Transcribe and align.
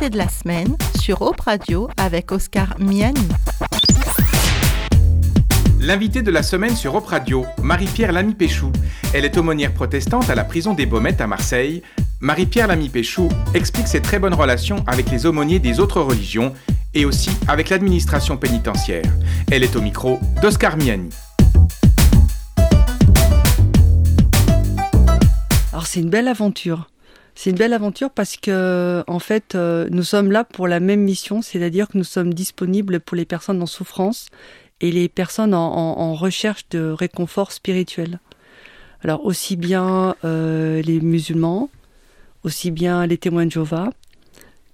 l'invité 0.00 0.16
de 0.16 0.24
la 0.24 0.28
semaine 0.30 0.76
sur 0.98 1.20
Op 1.20 1.40
Radio 1.40 1.90
avec 1.98 2.32
Oscar 2.32 2.74
Miani. 2.78 3.20
L'invité 5.78 6.22
de 6.22 6.30
la 6.30 6.42
semaine 6.42 6.74
sur 6.74 6.94
Op 6.94 7.04
Radio, 7.06 7.44
Marie-Pierre 7.62 8.12
Lamy-Péchou. 8.12 8.72
Elle 9.12 9.26
est 9.26 9.36
aumônière 9.36 9.74
protestante 9.74 10.30
à 10.30 10.34
la 10.34 10.44
prison 10.44 10.72
des 10.72 10.86
Baumettes 10.86 11.20
à 11.20 11.26
Marseille. 11.26 11.82
Marie-Pierre 12.20 12.68
Lamy-Péchou 12.68 13.28
explique 13.52 13.88
ses 13.88 14.00
très 14.00 14.18
bonnes 14.18 14.32
relations 14.32 14.82
avec 14.86 15.10
les 15.10 15.26
aumôniers 15.26 15.58
des 15.58 15.80
autres 15.80 16.00
religions 16.00 16.54
et 16.94 17.04
aussi 17.04 17.30
avec 17.46 17.68
l'administration 17.68 18.38
pénitentiaire. 18.38 19.04
Elle 19.50 19.64
est 19.64 19.76
au 19.76 19.82
micro 19.82 20.18
d'Oscar 20.40 20.78
Miani. 20.78 21.10
Alors 25.72 25.86
c'est 25.86 26.00
une 26.00 26.10
belle 26.10 26.28
aventure. 26.28 26.86
C'est 27.34 27.50
une 27.50 27.56
belle 27.56 27.72
aventure 27.72 28.10
parce 28.10 28.36
que 28.36 29.02
en 29.06 29.18
fait 29.18 29.54
euh, 29.54 29.88
nous 29.90 30.02
sommes 30.02 30.32
là 30.32 30.44
pour 30.44 30.68
la 30.68 30.80
même 30.80 31.00
mission, 31.00 31.42
c'est-à-dire 31.42 31.88
que 31.88 31.96
nous 31.96 32.04
sommes 32.04 32.34
disponibles 32.34 33.00
pour 33.00 33.16
les 33.16 33.24
personnes 33.24 33.62
en 33.62 33.66
souffrance 33.66 34.28
et 34.80 34.90
les 34.90 35.08
personnes 35.08 35.54
en, 35.54 36.14
recherche 36.14 36.68
de 36.70 36.90
réconfort 36.90 37.52
spirituel. 37.52 38.18
Alors 39.02 39.24
aussi 39.24 39.56
bien 39.56 40.14
euh, 40.24 40.82
les 40.82 41.00
musulmans, 41.00 41.70
aussi 42.44 42.70
bien 42.70 43.06
les 43.06 43.18
témoins 43.18 43.46
de 43.46 43.52
Jéhovah 43.52 43.90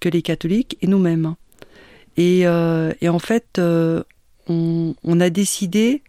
que 0.01 0.09
les 0.09 0.23
catholiques 0.23 0.77
et 0.81 0.87
nous-mêmes. 0.87 1.35
Et, 2.17 2.47
euh, 2.47 2.93
en 3.07 3.19
fait, 3.19 3.61
on, 4.49 5.21
a 5.21 5.31
décidé 5.31 6.03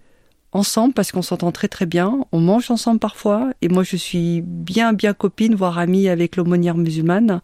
ensemble 0.51 0.93
parce 0.93 1.11
qu'on 1.11 1.21
s'entend 1.21 1.51
très 1.51 1.67
très 1.67 1.85
bien. 1.85 2.25
On 2.31 2.39
mange 2.39 2.71
ensemble 2.71 2.99
parfois 2.99 3.51
et 3.61 3.69
moi 3.69 3.83
je 3.83 3.95
suis 3.95 4.41
bien 4.41 4.93
bien 4.93 5.13
copine, 5.13 5.55
voire 5.55 5.77
amie 5.77 6.09
avec 6.09 6.35
l'aumônière 6.35 6.77
musulmane. 6.77 7.41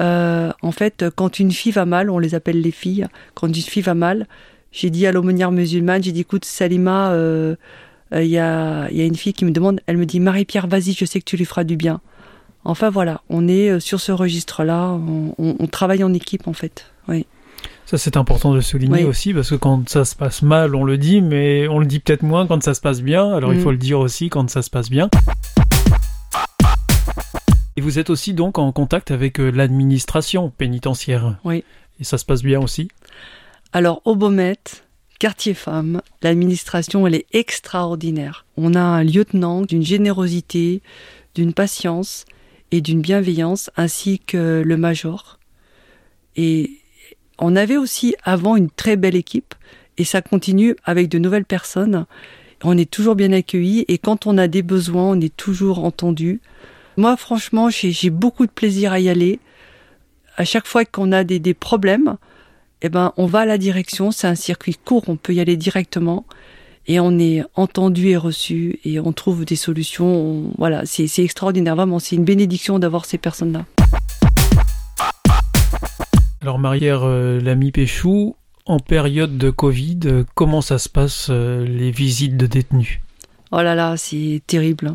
en 0.00 0.72
fait, 0.72 1.06
quand 1.14 1.38
une 1.38 1.52
fille 1.52 1.72
va 1.72 1.86
mal, 1.86 2.10
on 2.10 2.18
les 2.18 2.34
appelle 2.34 2.60
les 2.60 2.70
filles. 2.70 3.06
Quand 3.34 3.48
une 3.48 3.54
fille 3.54 3.82
va 3.82 3.94
mal, 3.94 4.26
j'ai 4.76 4.90
dit 4.90 5.06
à 5.06 5.12
l'aumônière 5.12 5.52
musulmane, 5.52 6.02
j'ai 6.02 6.12
dit 6.12 6.20
écoute 6.20 6.44
Salima, 6.44 7.10
euh, 7.12 7.56
euh, 8.12 8.22
il 8.22 8.28
y, 8.28 8.38
a, 8.38 8.90
y, 8.90 9.06
une 9.06 9.16
fille 9.16 9.32
qui 9.32 9.46
me 9.46 9.50
demande, 9.50 9.80
elle 9.86 9.96
me 9.96 10.04
dit 10.04 10.20
Marie-Pierre, 10.20 10.66
vas-y, 10.66 10.92
je 10.92 11.06
sais 11.06 11.18
que 11.18 11.24
tu 11.24 11.38
lui 11.38 11.46
feras 11.46 11.64
du 11.64 11.76
bien. 11.76 12.02
Enfin 12.64 12.90
voilà, 12.90 13.22
on 13.30 13.48
est 13.48 13.70
euh, 13.70 13.80
sur 13.80 14.00
ce 14.00 14.12
registre-là, 14.12 14.90
on, 14.90 15.34
on, 15.38 15.66
travaille 15.66 16.04
en 16.04 16.12
équipe 16.12 16.46
en 16.46 16.52
fait. 16.52 16.92
Oui. 17.08 17.26
Ça 17.86 17.98
c'est 17.98 18.16
important 18.16 18.52
de 18.52 18.60
souligner 18.60 19.04
aussi 19.04 19.32
parce 19.32 19.50
que 19.50 19.54
quand 19.54 19.88
ça 19.88 20.04
se 20.04 20.14
passe 20.14 20.42
mal, 20.42 20.74
on 20.74 20.84
le 20.84 20.98
dit, 20.98 21.22
mais 21.22 21.68
on 21.68 21.78
le 21.78 21.86
dit 21.86 22.00
peut-être 22.00 22.22
moins 22.22 22.46
quand 22.46 22.62
ça 22.62 22.74
se 22.74 22.80
passe 22.80 23.00
bien. 23.00 23.32
Alors 23.32 23.52
il 23.52 23.60
mm. 23.60 23.62
faut 23.62 23.70
le 23.70 23.78
dire 23.78 24.00
aussi 24.00 24.28
quand 24.28 24.50
ça 24.50 24.62
se 24.62 24.70
passe 24.70 24.90
bien. 24.90 25.08
Et 27.76 27.80
vous 27.80 27.98
êtes 27.98 28.10
aussi 28.10 28.34
donc 28.34 28.58
en 28.58 28.72
contact 28.72 29.10
avec 29.10 29.38
l'administration 29.38 30.50
pénitentiaire. 30.50 31.38
Oui. 31.44 31.62
Et 32.00 32.04
ça 32.04 32.18
se 32.18 32.24
passe 32.24 32.42
bien 32.42 32.60
aussi 32.60 32.88
alors, 33.76 34.00
au 34.06 34.16
Beaumet, 34.16 34.56
quartier 35.18 35.52
femme, 35.52 36.00
l'administration, 36.22 37.06
elle 37.06 37.14
est 37.14 37.26
extraordinaire. 37.32 38.46
On 38.56 38.74
a 38.74 38.80
un 38.80 39.04
lieutenant 39.04 39.60
d'une 39.62 39.82
générosité, 39.82 40.80
d'une 41.34 41.52
patience 41.52 42.24
et 42.70 42.80
d'une 42.80 43.02
bienveillance, 43.02 43.70
ainsi 43.76 44.18
que 44.18 44.62
le 44.64 44.76
major. 44.78 45.38
Et 46.36 46.78
on 47.38 47.56
avait 47.56 47.76
aussi 47.76 48.14
avant 48.24 48.56
une 48.56 48.70
très 48.70 48.96
belle 48.96 49.16
équipe, 49.16 49.54
et 49.98 50.04
ça 50.04 50.22
continue 50.22 50.76
avec 50.84 51.08
de 51.08 51.18
nouvelles 51.18 51.44
personnes. 51.44 52.06
On 52.64 52.76
est 52.76 52.90
toujours 52.90 53.14
bien 53.14 53.32
accueillis, 53.32 53.84
et 53.88 53.98
quand 53.98 54.26
on 54.26 54.38
a 54.38 54.48
des 54.48 54.62
besoins, 54.62 55.10
on 55.10 55.20
est 55.20 55.36
toujours 55.36 55.84
entendu. 55.84 56.40
Moi, 56.96 57.16
franchement, 57.16 57.68
j'ai 57.70 58.10
beaucoup 58.10 58.46
de 58.46 58.50
plaisir 58.50 58.92
à 58.92 59.00
y 59.00 59.08
aller. 59.08 59.38
À 60.36 60.44
chaque 60.44 60.66
fois 60.66 60.84
qu'on 60.84 61.12
a 61.12 61.24
des 61.24 61.54
problèmes, 61.54 62.16
eh 62.82 62.88
ben, 62.88 63.12
on 63.16 63.26
va 63.26 63.40
à 63.40 63.46
la 63.46 63.58
direction, 63.58 64.10
c'est 64.10 64.26
un 64.26 64.34
circuit 64.34 64.76
court, 64.82 65.04
on 65.08 65.16
peut 65.16 65.32
y 65.34 65.40
aller 65.40 65.56
directement 65.56 66.26
et 66.86 67.00
on 67.00 67.18
est 67.18 67.42
entendu 67.54 68.10
et 68.10 68.16
reçu 68.16 68.78
et 68.84 69.00
on 69.00 69.12
trouve 69.12 69.44
des 69.44 69.56
solutions. 69.56 70.52
voilà, 70.58 70.82
c'est 70.84 71.24
extraordinaire, 71.24 71.74
vraiment, 71.74 71.98
c'est 71.98 72.16
une 72.16 72.24
bénédiction 72.24 72.78
d'avoir 72.78 73.04
ces 73.04 73.18
personnes-là. 73.18 73.64
Alors, 76.46 76.60
Marière 76.60 77.00
euh, 77.02 77.40
l'ami 77.40 77.72
Péchou, 77.72 78.36
en 78.66 78.78
période 78.78 79.36
de 79.36 79.50
Covid, 79.50 79.98
euh, 80.04 80.22
comment 80.36 80.60
ça 80.60 80.78
se 80.78 80.88
passe 80.88 81.26
euh, 81.28 81.66
les 81.66 81.90
visites 81.90 82.36
de 82.36 82.46
détenus? 82.46 83.00
Oh 83.50 83.62
là 83.62 83.74
là, 83.74 83.96
c'est 83.96 84.40
terrible. 84.46 84.94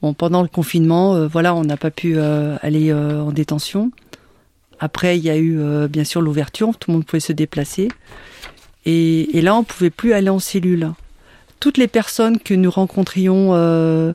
Bon, 0.00 0.14
pendant 0.14 0.40
le 0.40 0.48
confinement, 0.48 1.26
voilà, 1.26 1.54
on 1.54 1.64
n'a 1.64 1.76
pas 1.76 1.90
pu 1.90 2.18
aller 2.18 2.94
en 2.94 3.30
détention. 3.30 3.90
Après, 4.80 5.18
il 5.18 5.24
y 5.24 5.28
a 5.28 5.36
eu 5.36 5.58
euh, 5.58 5.86
bien 5.86 6.04
sûr 6.04 6.22
l'ouverture, 6.22 6.78
tout 6.78 6.90
le 6.90 6.94
monde 6.94 7.04
pouvait 7.04 7.20
se 7.20 7.34
déplacer. 7.34 7.88
Et, 8.86 9.42
là, 9.42 9.54
on 9.54 9.64
pouvait 9.64 9.90
plus 9.90 10.14
aller 10.14 10.30
en 10.30 10.38
cellule. 10.38 10.92
Toutes 11.60 11.76
les 11.76 11.88
personnes 11.88 12.38
que 12.38 12.54
nous 12.54 12.70
rencontrions 12.70 13.50
euh, 13.52 14.14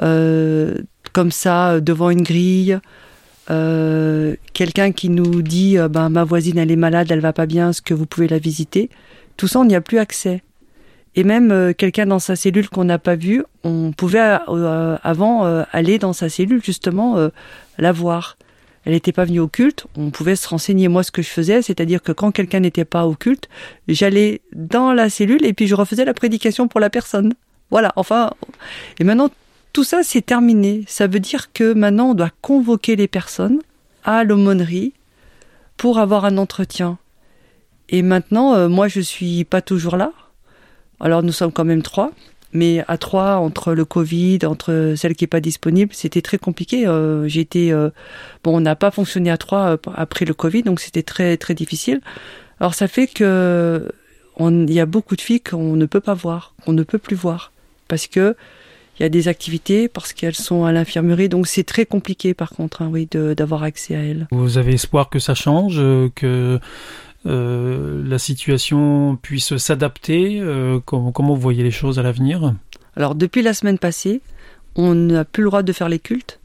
euh, 0.00 0.74
comme 1.12 1.32
ça 1.32 1.80
devant 1.80 2.10
une 2.10 2.22
grille, 2.22 2.78
quelqu'un 4.52 4.92
qui 4.92 5.08
nous 5.08 5.42
dit 5.42 5.76
ben, 5.90 6.08
ma 6.08 6.24
voisine 6.24 6.58
elle 6.58 6.70
est 6.70 6.76
malade, 6.76 7.08
elle 7.10 7.20
va 7.20 7.32
pas 7.32 7.46
bien, 7.46 7.70
est-ce 7.70 7.82
que 7.82 7.94
vous 7.94 8.06
pouvez 8.06 8.28
la 8.28 8.38
visiter? 8.38 8.90
Tout 9.36 9.48
ça, 9.48 9.60
on 9.60 9.64
n'y 9.64 9.74
a 9.74 9.80
plus 9.80 9.98
accès. 9.98 10.42
Et 11.14 11.24
même 11.24 11.74
quelqu'un 11.74 12.06
dans 12.06 12.18
sa 12.18 12.36
cellule 12.36 12.68
qu'on 12.68 12.84
n'a 12.84 12.98
pas 12.98 13.16
vu, 13.16 13.44
on 13.64 13.92
pouvait 13.92 14.20
avant 14.20 15.64
aller 15.72 15.98
dans 15.98 16.12
sa 16.12 16.28
cellule 16.28 16.62
justement 16.62 17.30
la 17.78 17.92
voir 17.92 18.36
elle 18.84 18.94
n'était 18.94 19.12
pas 19.12 19.24
venue 19.24 19.40
au 19.40 19.48
culte, 19.48 19.86
on 19.96 20.10
pouvait 20.10 20.34
se 20.34 20.48
renseigner. 20.48 20.88
Moi, 20.88 21.04
ce 21.04 21.12
que 21.12 21.22
je 21.22 21.28
faisais, 21.28 21.62
c'est-à-dire 21.62 22.02
que 22.02 22.10
quand 22.10 22.32
quelqu'un 22.32 22.60
n'était 22.60 22.84
pas 22.84 23.06
au 23.06 23.14
culte, 23.14 23.48
j'allais 23.86 24.40
dans 24.54 24.92
la 24.92 25.08
cellule 25.08 25.44
et 25.44 25.52
puis 25.52 25.68
je 25.68 25.74
refaisais 25.74 26.04
la 26.04 26.14
prédication 26.14 26.66
pour 26.66 26.80
la 26.80 26.90
personne. 26.90 27.34
Voilà, 27.70 27.92
enfin, 27.96 28.32
et 28.98 29.04
maintenant, 29.04 29.30
tout 29.72 29.84
ça, 29.84 30.02
c'est 30.02 30.22
terminé. 30.22 30.84
Ça 30.86 31.06
veut 31.06 31.20
dire 31.20 31.52
que 31.52 31.72
maintenant, 31.72 32.10
on 32.10 32.14
doit 32.14 32.30
convoquer 32.40 32.96
les 32.96 33.08
personnes 33.08 33.60
à 34.04 34.24
l'aumônerie 34.24 34.92
pour 35.76 35.98
avoir 35.98 36.24
un 36.24 36.38
entretien. 36.38 36.98
Et 37.88 38.02
maintenant, 38.02 38.54
euh, 38.54 38.68
moi, 38.68 38.88
je 38.88 39.00
suis 39.00 39.44
pas 39.44 39.62
toujours 39.62 39.96
là. 39.96 40.12
Alors, 41.00 41.22
nous 41.22 41.32
sommes 41.32 41.52
quand 41.52 41.64
même 41.64 41.82
trois. 41.82 42.12
Mais 42.54 42.84
à 42.86 42.98
trois, 42.98 43.36
entre 43.36 43.72
le 43.72 43.86
Covid, 43.86 44.40
entre 44.44 44.92
celle 44.96 45.14
qui 45.14 45.24
est 45.24 45.26
pas 45.26 45.40
disponible, 45.40 45.94
c'était 45.94 46.20
très 46.20 46.36
compliqué. 46.36 46.86
Euh, 46.86 47.26
été 47.26 47.72
euh, 47.72 47.88
bon, 48.44 48.56
on 48.56 48.60
n'a 48.60 48.76
pas 48.76 48.90
fonctionné 48.90 49.30
à 49.30 49.38
trois 49.38 49.78
après 49.94 50.26
le 50.26 50.34
Covid, 50.34 50.62
donc 50.62 50.80
c'était 50.80 51.02
très 51.02 51.38
très 51.38 51.54
difficile. 51.54 52.02
Alors 52.60 52.74
ça 52.74 52.88
fait 52.88 53.06
que 53.06 53.90
il 54.38 54.72
y 54.72 54.80
a 54.80 54.86
beaucoup 54.86 55.16
de 55.16 55.22
filles 55.22 55.40
qu'on 55.40 55.76
ne 55.76 55.86
peut 55.86 56.00
pas 56.00 56.14
voir, 56.14 56.54
qu'on 56.64 56.74
ne 56.74 56.82
peut 56.82 56.98
plus 56.98 57.16
voir, 57.16 57.52
parce 57.88 58.06
que 58.06 58.36
il 58.98 59.02
y 59.02 59.06
a 59.06 59.08
des 59.08 59.28
activités, 59.28 59.88
parce 59.88 60.12
qu'elles 60.12 60.34
sont 60.34 60.64
à 60.64 60.72
l'infirmerie, 60.72 61.28
donc 61.28 61.46
c'est 61.46 61.64
très 61.64 61.86
compliqué 61.86 62.34
par 62.34 62.50
contre, 62.50 62.82
hein, 62.82 62.90
oui, 62.92 63.08
d'avoir 63.10 63.62
accès 63.62 63.96
à 63.96 64.00
elles. 64.00 64.26
Vous 64.30 64.58
avez 64.58 64.74
espoir 64.74 65.08
que 65.08 65.18
ça 65.18 65.34
change, 65.34 65.76
que 66.14 66.60
euh, 67.26 68.02
la 68.04 68.18
situation 68.18 69.16
puisse 69.20 69.56
s'adapter 69.56 70.40
euh, 70.40 70.80
comment, 70.84 71.12
comment, 71.12 71.34
vous 71.34 71.40
voyez 71.40 71.62
les 71.62 71.70
choses 71.70 71.98
à 71.98 72.02
l'avenir? 72.02 72.54
Alors 72.96 73.14
depuis 73.14 73.42
la 73.42 73.54
semaine 73.54 73.78
passée, 73.78 74.20
on 74.74 74.94
n'a 74.94 75.24
plus 75.24 75.44
le 75.44 75.48
droit 75.48 75.62
de 75.62 75.72
faire 75.72 75.88
les 75.88 76.00
cultes 76.00 76.40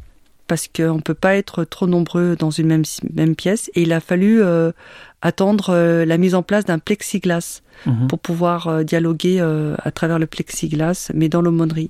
parce 0.45 0.67
qu'on 0.67 0.95
ne 0.95 1.01
peut 1.01 1.15
pas 1.15 1.35
être 1.35 1.63
trop 1.63 1.87
nombreux 1.87 2.35
dans 2.37 2.51
une 2.51 2.67
même, 2.67 2.83
même 3.13 3.35
pièce 3.35 3.69
et 3.75 3.81
il 3.81 3.91
a 3.91 3.99
fallu 3.99 4.41
euh, 4.41 4.71
attendre 5.21 5.75
la 6.05 6.17
mise 6.17 6.35
en 6.35 6.43
place 6.43 6.63
d'un 6.63 6.79
plexiglas 6.79 7.61
mhm. 7.85 8.07
pour 8.07 8.19
pouvoir 8.19 8.85
dialoguer 8.85 9.41
à 9.41 9.91
travers 9.91 10.19
le 10.19 10.27
plexiglas 10.27 11.11
mais 11.13 11.27
dans 11.27 11.41
l'aumônerie. 11.41 11.89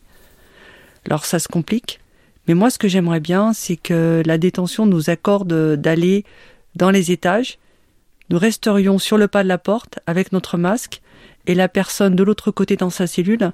Alors 1.07 1.25
ça 1.25 1.40
se 1.40 1.47
complique, 1.47 2.00
mais 2.47 2.53
moi 2.53 2.69
ce 2.69 2.78
que 2.78 2.88
j'aimerais 2.88 3.19
bien 3.19 3.53
c'est 3.53 3.78
que 3.78 4.22
la 4.26 4.37
détention 4.37 4.85
nous 4.85 5.09
accorde 5.09 5.76
d'aller 5.76 6.26
dans 6.76 6.91
les 6.91 7.11
étages 7.11 7.58
nous 8.29 8.37
resterions 8.37 8.99
sur 8.99 9.17
le 9.17 9.28
pas 9.28 9.43
de 9.43 9.47
la 9.47 9.58
porte 9.58 9.99
avec 10.05 10.32
notre 10.32 10.58
masque 10.58 11.02
et 11.46 11.55
la 11.55 11.70
personne 11.70 12.16
de 12.16 12.23
l'autre 12.23 12.52
côté 12.52 12.76
dans 12.76 12.90
sa 12.90 13.08
cellule, 13.08 13.52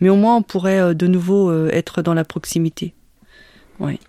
mais 0.00 0.08
au 0.08 0.16
moins 0.16 0.36
on 0.36 0.42
pourrait 0.42 0.80
euh, 0.80 0.94
de 0.94 1.06
nouveau 1.06 1.50
euh, 1.50 1.70
être 1.72 2.02
dans 2.02 2.14
la 2.14 2.24
proximité. 2.24 2.92
Oui. 3.78 4.00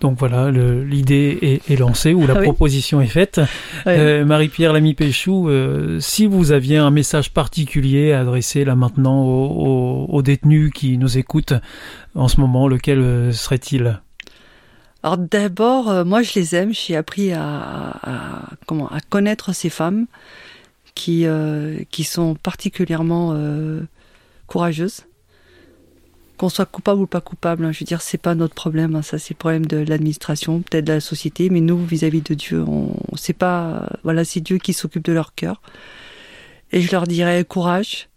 Donc 0.00 0.18
voilà, 0.18 0.50
l'idée 0.50 1.60
est, 1.68 1.76
lancée 1.76 2.12
ou 2.12 2.26
la 2.26 2.34
ah 2.36 2.42
proposition 2.42 3.00
est 3.00 3.06
faite. 3.06 3.40
Euh, 3.86 4.24
Marie-Pierre 4.26 4.74
Lamy 4.74 4.92
Péchou, 4.92 5.50
si 6.00 6.26
vous 6.26 6.52
aviez 6.52 6.76
un 6.76 6.90
message 6.90 7.32
particulier 7.32 8.12
à 8.12 8.20
adresser 8.20 8.64
là 8.64 8.74
maintenant 8.74 9.24
aux 9.24 10.22
détenus 10.22 10.70
qui 10.74 10.98
nous 10.98 11.16
écoutent 11.16 11.54
en 12.14 12.28
ce 12.28 12.40
moment, 12.40 12.68
lequel 12.68 13.32
serait-il? 13.32 14.00
Alors 15.06 15.18
d'abord, 15.18 15.88
euh, 15.88 16.04
moi 16.04 16.22
je 16.22 16.32
les 16.34 16.56
aime. 16.56 16.74
J'ai 16.74 16.96
appris 16.96 17.32
à, 17.32 18.42
comment 18.66 18.88
à 18.88 19.00
connaître 19.00 19.54
ces 19.54 19.70
femmes 19.70 20.06
qui 20.96 21.26
euh, 21.26 21.78
qui 21.92 22.02
sont 22.02 22.34
particulièrement 22.34 23.30
euh, 23.32 23.82
courageuses. 24.48 25.04
Qu'on 26.36 26.48
soit 26.48 26.66
coupable 26.66 27.00
ou 27.00 27.06
pas 27.06 27.20
coupable. 27.20 27.64
Hein. 27.64 27.72
Je 27.72 27.80
veux 27.80 27.86
dire, 27.86 28.02
c'est 28.02 28.18
pas 28.18 28.34
notre 28.34 28.54
problème. 28.54 28.94
Hein. 28.94 29.02
Ça, 29.02 29.18
c'est 29.18 29.34
le 29.34 29.38
problème 29.38 29.66
de 29.66 29.78
l'administration, 29.78 30.60
peut-être 30.60 30.84
de 30.84 30.92
la 30.92 31.00
société, 31.00 31.50
mais 31.50 31.60
nous, 31.60 31.84
vis-à-vis 31.84 32.22
de 32.22 32.34
Dieu, 32.34 32.62
on, 32.62 32.94
sait 33.16 33.32
pas. 33.32 33.88
Voilà, 34.04 34.24
c'est 34.24 34.40
Dieu 34.40 34.58
qui 34.58 34.72
s'occupe 34.72 35.04
de 35.04 35.12
leur 35.12 35.34
cœur. 35.34 35.60
Et 36.72 36.80
je 36.80 36.90
leur 36.92 37.06
dirais 37.06 37.44
courage. 37.44 38.08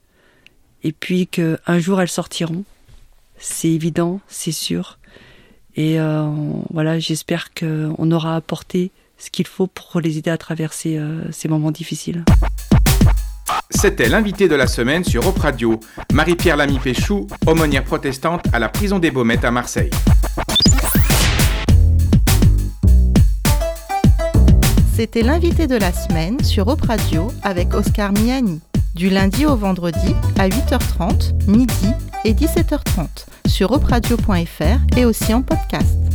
Et 0.83 0.91
puis 0.91 1.27
que 1.27 1.59
un 1.67 1.79
jour 1.79 2.01
elles 2.01 2.09
sortiront. 2.09 2.63
C'est 3.37 3.69
évident, 3.69 4.19
c'est 4.27 4.51
sûr. 4.51 4.99
Et 5.75 5.99
euh, 5.99 6.29
voilà, 6.71 6.99
j'espère 6.99 7.53
qu'on 7.53 8.11
aura 8.11 8.35
apporté 8.35 8.91
ce 9.17 9.29
qu'il 9.29 9.47
faut 9.47 9.67
pour 9.67 10.01
les 10.01 10.17
aider 10.17 10.29
à 10.29 10.37
traverser 10.37 10.97
euh, 10.97 11.31
ces 11.31 11.47
moments 11.47 11.71
difficiles. 11.71 12.23
C'était 13.71 14.09
l'invité 14.09 14.47
de 14.47 14.55
la 14.55 14.65
semaine 14.65 15.03
sur 15.03 15.27
Op 15.27 15.37
Radio, 15.37 15.79
Marie-Pierre 16.11 16.57
Lamy-Péchou, 16.57 17.27
aumônière 17.45 17.83
protestante 17.83 18.43
à 18.51 18.57
la 18.57 18.67
prison 18.67 18.97
des 18.97 19.11
Baumettes 19.11 19.45
à 19.45 19.51
Marseille. 19.51 19.91
C'était 24.95 25.21
l'invité 25.21 25.67
de 25.67 25.75
la 25.75 25.93
semaine 25.93 26.43
sur 26.43 26.67
Op 26.67 26.81
Radio 26.81 27.31
avec 27.43 27.73
Oscar 27.75 28.11
Miani, 28.11 28.59
du 28.95 29.09
lundi 29.09 29.45
au 29.45 29.55
vendredi 29.55 30.15
à 30.39 30.49
8h30, 30.49 31.47
midi 31.47 31.91
et 32.25 32.33
17h30 32.33 33.27
sur 33.47 33.71
opradio.fr 33.71 34.97
et 34.97 35.05
aussi 35.05 35.33
en 35.33 35.43
podcast. 35.43 36.08